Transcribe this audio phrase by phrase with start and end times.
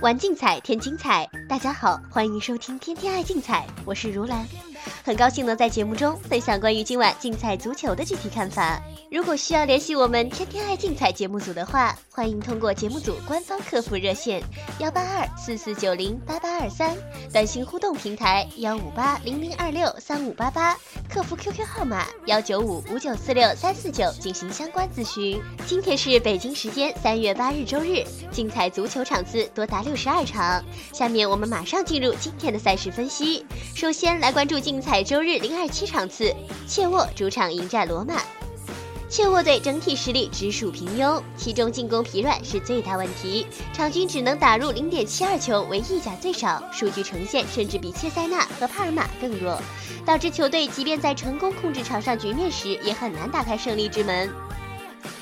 [0.00, 4.44] 玩竞彩添精彩，大家好，欢迎收听天天爱竞彩，我是如兰，
[5.04, 8.82] 很高兴能在节目中分享关于今晚竞彩足球的具体看法。
[9.08, 14.42] 如果需要联系我们天天爱竞彩节目组的话，欢迎通过节目组官方客服热线
[14.80, 16.96] 幺八二四四九零八八二三，
[17.32, 20.76] 短信互动平台幺五八零零二六三五八八，
[21.08, 25.40] 客服 QQ 号码幺九五五九四六三四九进行相关咨询。
[25.68, 30.60] 今天是北京时间三月八日周日，竞彩足球场次多达六十二场。
[30.92, 33.44] 下面我们马上进入今天的赛事分析。
[33.74, 36.34] 首先来关注竞彩周日零二七场次，
[36.66, 38.22] 切沃主场迎战罗马。
[39.08, 49.60] 切沃队整体实力直属平庸，其中进攻疲软是最大问题，场均只能打入零点七二球，为意甲最少，数据呈现甚至比切塞纳和帕尔马更弱，
[50.04, 54.28] 导致球队即便在成功控制场上局面时，也很难打开胜利之门。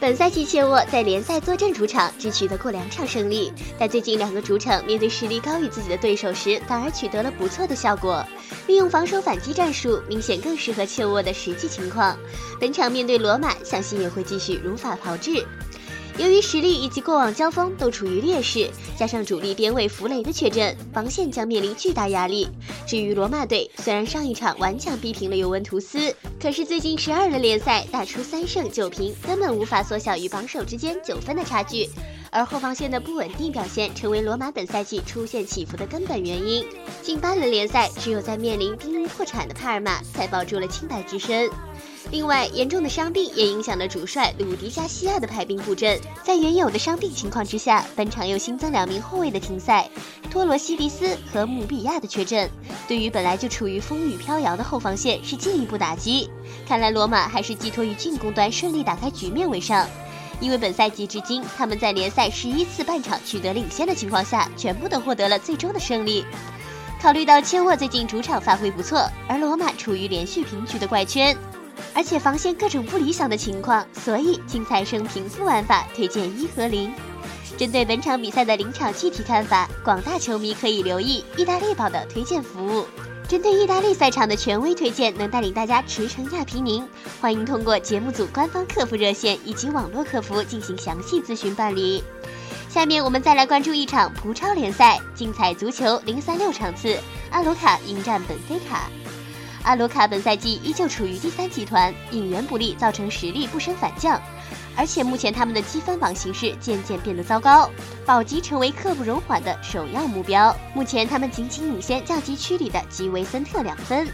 [0.00, 8.24] 本赛季切沃在联赛坐镇主场只取得过两场胜利，但最近两个主场面对实力高于自己的对手时，反而取得了不错的效果。
[8.68, 12.16] 利用防守反击战术，明显更适合切沃的实际情况。
[12.60, 15.44] 本场面对罗马，相信也会继续如法炮制。
[16.18, 22.48] 由于实力以及过往交锋都处于劣势，加上主力边卫弗雷的缺阵，防线将面临巨大压力。
[22.88, 31.88] 至于罗马队，虽然上一场顽强逼平了尤文图斯，可是最近十二轮联赛打出三胜九平，根本无法缩小与榜首之间九分的差距。
[32.30, 36.66] 而后防线的不稳定表现，成为罗马本赛季出现起伏的根本原因。
[37.00, 41.48] 近八轮联赛，只有在面临濒临破产的帕尔马，才保住了清白之身。
[42.10, 46.00] 另外，严重的伤病也影响了主帅鲁迪加西亚的排兵布阵。
[46.24, 49.86] 在原有的伤病情况之下，本场又新增两名后卫的停赛，
[50.30, 52.50] 托罗西迪斯和姆比亚的缺阵，
[52.88, 56.30] 对于本来就处于风雨飘摇的后防线是进一步打击。
[56.66, 59.86] 看来罗马还是寄托于进攻端顺利打开局面为上，
[60.40, 66.24] 因为本赛季至今，他们在联赛十一次半场取得领先的情况下，全部都获得了最终的胜利。
[67.02, 71.36] 考虑到切沃最近主场发挥不错，而罗马处于连续平局的怪圈。
[71.94, 76.92] 而且防线各种不理想的情况，所以竞彩生平负玩法推荐一和零。
[77.56, 82.86] 针对本场比赛的临场具体看法，广大球迷可以留意意大利宝的推荐服务。
[83.26, 86.86] 针对意大利赛场的权威推荐，能带领大家驰骋亚平宁。
[87.20, 92.02] 欢迎通过节目组官方客服热线以及网络客服进行详细咨询办理。
[92.70, 96.96] 下面我们再来关注一场葡超联赛竞彩足球零三六场次，
[97.30, 98.88] 阿卢卡迎战本菲卡。
[99.68, 104.18] 阿卢卡本赛季依旧处于第三集团，引援不利造成实力不升反降，
[104.74, 107.68] 而且目前他们的积分榜形势渐渐变得糟糕，
[108.06, 110.56] 保级成为刻不容缓的首要目标。
[110.74, 114.08] 目前他们仅仅领先降级区里的吉维森特两分，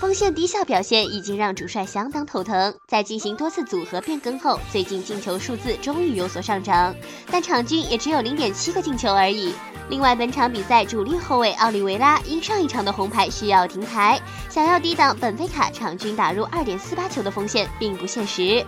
[0.00, 2.74] 锋线低效表现已经让主帅相当头疼。
[2.88, 6.94] 在进行多次组合变更后，最近进球数字终于有所上涨，
[7.30, 9.52] 但场均也只有零点七个进球而已。
[9.90, 14.18] 另外，本场比赛主力后卫奥利维拉因上一场的红牌需要停牌，
[14.48, 18.64] 想要抵挡本菲卡场均打入二点四八球的锋线，并不现实。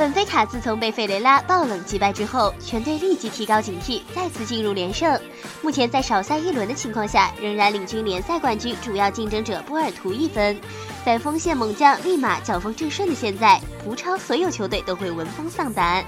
[0.00, 5.20] 本菲卡自从被费雷拉爆冷击败之后，全队立即提高警惕，再次进入连胜。
[5.60, 10.58] 目前在少赛一轮的情况下，仍然领军联赛冠军主要竞争者波尔图一分。
[11.04, 16.02] 在锋线猛将立马脚风正顺的现在，葡超所有球队都会闻风丧胆。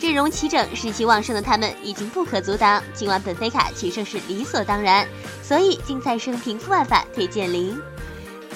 [0.00, 5.06] 阵容齐整、士气旺盛的他们已经不可阻挡，今晚本菲卡取胜是理所当然。
[5.42, 7.78] 所以竞赛胜平负玩法推荐零。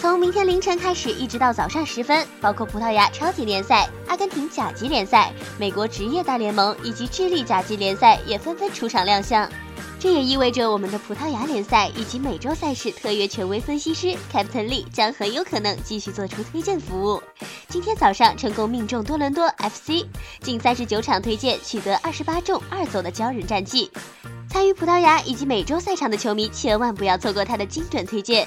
[0.01, 9.51] 从明天凌晨开始，一直到早上时分，包括葡萄牙超级联赛、阿根廷甲级联赛、美国职业大联盟以及智利甲级联赛也纷纷出场亮相。
[9.99, 17.21] 这也意味着我们的葡萄牙联赛以及美洲赛事特约权威分析师 Captain Lee 将很有可能继续做出推荐服务。
[17.69, 20.07] 今天早上成功命中多伦多 FC，
[20.41, 23.91] 近三十九场推荐取得二十八中二走的骄人战绩。
[24.49, 28.47] 参与葡萄牙以及美洲赛场的球迷千万不要错过他的精准推荐。